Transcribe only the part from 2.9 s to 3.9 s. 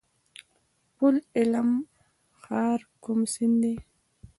کوم سیند لري؟